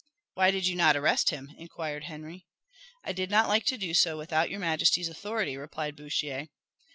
"Why 0.33 0.49
did 0.49 0.65
you 0.65 0.75
not 0.75 0.95
arrest 0.97 1.29
him?" 1.29 1.53
inquired 1.59 2.05
Henry. 2.05 2.47
"I 3.03 3.11
did 3.13 3.29
not 3.29 3.47
like 3.47 3.65
to 3.65 3.77
do 3.77 3.93
so 3.93 4.17
without 4.17 4.49
your 4.49 4.59
majesty's 4.59 5.09
authority," 5.09 5.55
replied 5.57 5.95
Bouchier. 5.95 6.47